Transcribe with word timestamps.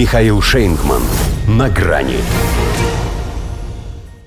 Михаил 0.00 0.40
Шейнгман. 0.40 1.02
На 1.46 1.68
грани. 1.68 2.16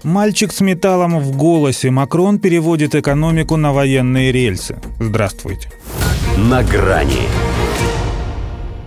Мальчик 0.04 0.52
с 0.54 0.62
металлом 0.62 1.20
в 1.20 1.36
голосе. 1.36 1.90
Макрон 1.90 2.38
переводит 2.38 2.94
экономику 2.94 3.58
на 3.58 3.74
военные 3.74 4.32
рельсы. 4.32 4.80
Здравствуйте. 5.00 5.72
На 6.38 6.62
грани. 6.62 7.24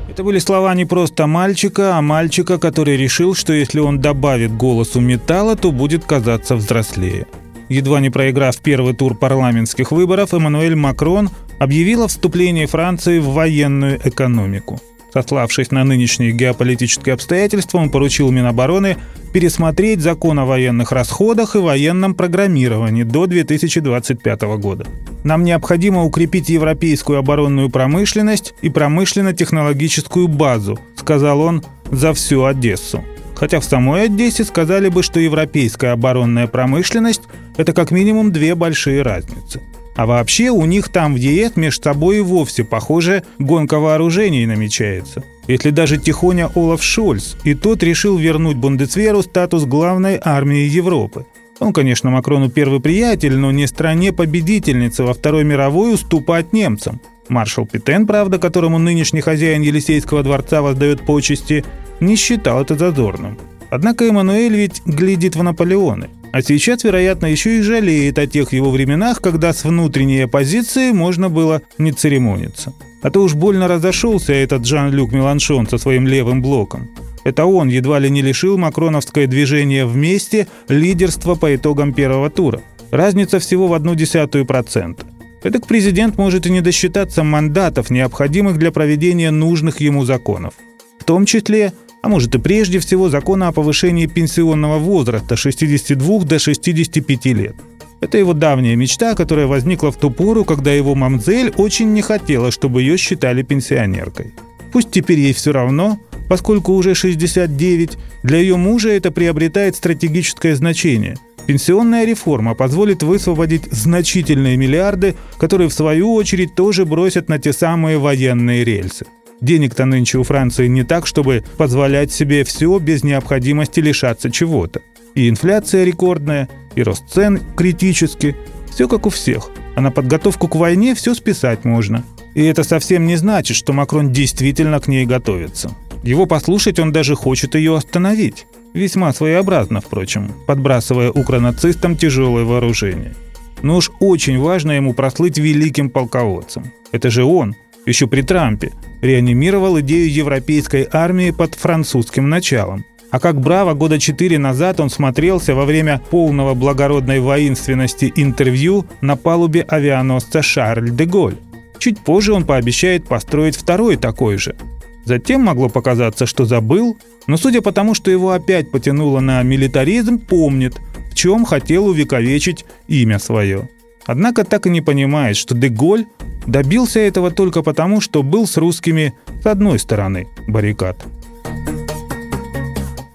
Это 0.09 0.22
были 0.22 0.38
слова 0.38 0.72
не 0.77 0.85
просто 0.85 1.27
мальчика, 1.27 1.96
а 1.96 2.03
мальчика, 2.03 2.57
который 2.57 2.96
решил, 2.96 3.34
что 3.34 3.53
если 3.53 3.80
он 3.80 3.98
добавит 3.98 4.57
голосу 4.57 5.00
металла, 5.00 5.57
то 5.57 5.73
будет 5.73 6.05
казаться 6.05 6.55
взрослее. 6.55 7.27
Едва 7.68 7.98
не 7.98 8.11
проиграв 8.11 8.59
первый 8.59 8.95
тур 8.95 9.16
парламентских 9.16 9.91
выборов, 9.91 10.32
Эммануэль 10.34 10.77
Макрон 10.77 11.30
объявил 11.59 12.05
о 12.05 12.07
вступлении 12.07 12.66
Франции 12.66 13.18
в 13.18 13.30
военную 13.30 13.98
экономику. 14.05 14.80
Сославшись 15.17 15.71
на 15.71 15.83
нынешние 15.83 16.33
геополитические 16.33 17.14
обстоятельства, 17.14 17.79
он 17.79 17.89
поручил 17.89 18.30
Минобороны 18.30 18.98
пересмотреть 19.33 20.02
закон 20.02 20.38
о 20.38 20.45
военных 20.45 20.93
расходах 20.93 21.57
и 21.57 21.59
военном 21.59 22.15
программировании 22.15 23.02
до 23.02 23.24
2025 23.24 24.43
года. 24.59 24.87
Нам 25.24 25.43
необходимо 25.43 26.05
укрепить 26.05 26.51
европейскую 26.51 27.19
оборонную 27.19 27.71
промышленность 27.71 28.52
и 28.60 28.69
промышленно-технологическую 28.69 30.29
базу, 30.29 30.79
сказал 30.97 31.41
он 31.41 31.65
за 31.91 32.12
всю 32.12 32.45
Одессу. 32.45 33.02
Хотя 33.37 33.60
в 33.60 33.65
самой 33.65 34.05
Одессе 34.05 34.45
сказали 34.45 34.91
бы, 34.91 35.02
что 35.02 35.19
европейская 35.19 35.93
оборонная 35.93 36.46
промышленность– 36.46 37.23
это 37.57 37.73
как 37.73 37.91
минимум 37.91 38.33
две 38.33 38.55
большие 38.55 39.01
разницы. 39.01 39.62
А 39.96 40.05
вообще 40.05 40.50
у 40.50 40.64
них 40.66 40.91
там 40.91 41.14
в 41.14 41.16
ЕС 41.16 41.56
между 41.56 41.82
собой 41.82 42.18
и 42.18 42.20
вовсе, 42.20 42.64
похоже, 42.64 43.23
гонка 43.38 43.78
вооружений 43.78 44.46
намечается. 44.46 45.24
Если 45.48 45.70
даже 45.70 45.96
тихоня 45.96 46.50
Олаф 46.54 46.82
Шольц, 46.82 47.37
и 47.45 47.54
тот 47.54 47.82
решил 47.82 48.18
вернуть 48.18 48.56
Бундесверу 48.56 49.23
статус 49.23 49.64
главной 49.64 50.21
армии 50.23 50.68
Европы. 50.68 51.24
Он, 51.60 51.73
конечно, 51.73 52.10
Макрону 52.10 52.51
первый 52.51 52.80
приятель, 52.80 53.37
но 53.37 53.51
не 53.51 53.66
стране-победительнице 53.66 55.04
во 55.04 55.15
Второй 55.15 55.45
мировой 55.45 55.95
уступать 55.95 56.52
немцам. 56.52 57.01
Маршал 57.28 57.66
Питен, 57.66 58.06
правда, 58.06 58.38
которому 58.38 58.78
нынешний 58.78 59.23
хозяин 59.23 59.62
Елисейского 59.62 60.23
дворца 60.23 60.60
воздает 60.60 61.06
почести, 61.06 61.65
не 62.01 62.16
считал 62.16 62.60
это 62.60 62.76
зазорным. 62.76 63.38
Однако 63.71 64.04
Эммануэль 64.04 64.54
ведь 64.54 64.82
глядит 64.84 65.34
в 65.34 65.43
Наполеоны. 65.43 66.09
А 66.37 66.42
сейчас, 66.42 66.84
вероятно, 66.84 67.25
еще 67.25 67.56
и 67.56 67.62
жалеет 67.62 68.19
о 68.19 68.26
тех 68.26 68.53
его 68.53 68.70
временах, 68.70 69.22
когда 69.22 69.54
с 69.54 69.65
внутренней 69.65 70.20
оппозицией 70.20 70.93
можно 70.93 71.31
было 71.31 71.62
не 71.78 71.93
церемониться. 71.93 72.75
А 73.00 73.10
то 73.10 73.22
уж 73.22 73.32
больно 73.32 73.69
разошелся 73.69 74.34
этот 74.34 74.66
Жан-Люк 74.66 75.12
Меланшон 75.12 75.66
со 75.66 75.78
своим 75.78 76.06
левым 76.06 76.43
блоком. 76.43 76.91
Это 77.25 77.47
он 77.47 77.69
едва 77.69 77.98
ли 78.00 78.10
не 78.10 78.20
лишил 78.20 78.59
макроновское 78.59 79.26
движение 79.26 79.87
вместе 79.87 80.47
лидерства 80.69 81.37
по 81.37 81.56
итогам 81.56 81.94
первого 81.94 82.28
тура. 82.28 82.60
Разница 82.91 83.38
всего 83.38 83.66
в 83.66 83.72
одну 83.72 83.94
десятую 83.94 84.44
процента. 84.44 85.06
Эдак 85.43 85.66
президент 85.66 86.19
может 86.19 86.44
и 86.44 86.50
не 86.50 86.60
досчитаться 86.60 87.25
мандатов, 87.25 87.88
необходимых 87.88 88.59
для 88.59 88.72
проведения 88.72 89.31
нужных 89.31 89.81
ему 89.81 90.04
законов. 90.04 90.53
В 90.98 91.04
том 91.04 91.25
числе 91.25 91.72
а 92.06 92.09
может 92.09 92.37
и 92.37 92.38
прежде 92.38 92.78
всего 92.78 93.09
закона 93.09 93.49
о 93.49 93.53
повышении 93.53 94.06
пенсионного 94.06 94.78
возраста 94.78 95.34
с 95.34 95.41
62 95.41 96.21
до 96.21 96.38
65 96.38 97.26
лет. 97.26 97.56
Это 98.00 98.16
его 98.16 98.32
давняя 98.32 98.76
мечта, 98.76 99.16
которая 99.16 99.49
возникла 99.49 99.91
в 99.91 99.97
ту 99.97 100.10
пору, 100.10 100.44
когда 100.44 100.72
его 100.72 100.94
мамзель 100.94 101.53
очень 101.56 101.93
не 101.93 102.03
хотела, 102.03 102.53
чтобы 102.53 102.82
ее 102.82 102.97
считали 102.97 103.43
пенсионеркой. 103.43 104.34
Пусть 104.72 104.93
теперь 104.93 105.19
ей 105.19 105.32
все 105.32 105.50
равно, 105.50 105.99
поскольку 106.28 106.75
уже 106.75 106.94
69, 106.94 107.99
для 108.22 108.38
ее 108.38 108.56
мужа 108.56 108.91
это 108.91 109.10
приобретает 109.10 109.75
стратегическое 109.75 110.54
значение. 110.54 111.16
Пенсионная 111.47 112.04
реформа 112.04 112.54
позволит 112.54 113.03
высвободить 113.03 113.65
значительные 113.72 114.56
миллиарды, 114.56 115.17
которые 115.38 115.69
в 115.69 115.75
свою 115.75 116.15
очередь 116.15 116.55
тоже 116.55 116.84
бросят 116.84 117.28
на 117.28 117.41
те 117.41 117.53
самые 117.53 117.99
военные 117.99 118.62
рельсы. 118.62 119.06
Денег-то 119.41 119.85
нынче 119.85 120.19
у 120.19 120.23
Франции 120.23 120.67
не 120.67 120.83
так, 120.83 121.07
чтобы 121.07 121.45
позволять 121.57 122.13
себе 122.13 122.45
все 122.45 122.79
без 122.79 123.05
необходимости 123.05 123.81
лишаться 123.81 124.31
чего-то. 124.31 124.81
И 125.15 125.29
инфляция 125.29 125.85
рекордная, 125.85 126.49
и 126.75 126.83
рост 126.83 127.05
цен 127.09 127.41
критический. 127.57 128.37
Все 128.71 128.89
как 128.89 129.07
у 129.07 129.11
всех. 129.11 129.51
А 129.75 129.81
на 129.81 129.91
подготовку 129.91 130.49
к 130.49 130.57
войне 130.57 130.95
все 130.95 131.15
списать 131.15 131.65
можно. 131.65 132.05
И 132.35 132.45
это 132.45 132.65
совсем 132.65 133.07
не 133.07 133.17
значит, 133.17 133.57
что 133.57 133.73
Макрон 133.73 134.13
действительно 134.13 134.81
к 134.81 134.89
ней 134.89 135.07
готовится. 135.07 135.75
Его 136.03 136.27
послушать 136.27 136.79
он 136.79 136.93
даже 136.93 137.15
хочет 137.15 137.55
ее 137.55 137.77
остановить. 137.77 138.47
Весьма 138.75 139.13
своеобразно, 139.13 139.81
впрочем, 139.81 140.33
подбрасывая 140.47 141.11
укронацистам 141.11 141.97
тяжелое 141.97 142.45
вооружение. 142.45 143.15
Но 143.63 143.77
уж 143.77 143.91
очень 144.01 144.39
важно 144.39 144.73
ему 144.73 144.93
прослыть 144.93 145.39
великим 145.39 145.89
полководцем. 145.89 146.73
Это 146.93 147.11
же 147.11 147.25
он, 147.25 147.57
еще 147.87 148.07
при 148.07 148.23
Трампе, 148.23 148.73
реанимировал 149.01 149.81
идею 149.81 150.13
европейской 150.13 150.89
армии 150.93 151.31
под 151.31 151.55
французским 151.55 152.29
началом. 152.29 152.85
А 153.11 153.21
как 153.21 153.41
браво 153.41 153.75
года 153.75 153.99
четыре 153.99 154.39
назад 154.39 154.81
он 154.81 154.91
смотрелся 154.91 155.55
во 155.55 155.65
время 155.65 156.03
полного 156.11 156.55
благородной 156.55 157.21
воинственности 157.21 158.13
интервью 158.17 158.85
на 159.01 159.17
палубе 159.17 159.63
авианосца 159.63 160.43
«Шарль 160.43 160.91
де 160.91 161.05
Голь». 161.05 161.37
Чуть 161.79 162.01
позже 162.01 162.33
он 162.33 162.45
пообещает 162.45 163.07
построить 163.07 163.57
второй 163.57 163.97
такой 163.97 164.39
же. 164.39 164.57
Затем 165.05 165.43
могло 165.43 165.69
показаться, 165.69 166.27
что 166.27 166.45
забыл, 166.47 166.99
но 167.29 167.37
судя 167.37 167.63
по 167.63 167.71
тому, 167.71 167.95
что 167.95 168.11
его 168.11 168.33
опять 168.33 168.73
потянуло 168.73 169.21
на 169.21 169.43
милитаризм, 169.43 170.19
помнит, 170.19 170.75
в 171.11 171.15
чем 171.15 171.45
хотел 171.45 171.87
увековечить 171.87 172.65
имя 172.89 173.21
свое. 173.21 173.69
Однако 174.05 174.45
так 174.45 174.67
и 174.67 174.71
не 174.71 174.81
понимает, 174.81 175.37
что 175.37 175.55
Деголь 175.55 176.07
добился 176.47 177.01
этого 177.01 177.31
только 177.31 177.62
потому, 177.62 178.01
что 178.01 178.23
был 178.23 178.47
с 178.47 178.57
русскими 178.57 179.15
с 179.43 179.47
одной 179.47 179.79
стороны 179.79 180.29
баррикад. 180.47 180.97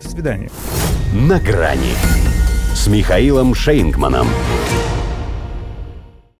До 0.02 0.10
свидания. 0.10 0.50
На 1.14 1.40
грани 1.40 1.94
с 2.74 2.88
Михаилом 2.88 3.54
Шейнгманом. 3.54 4.28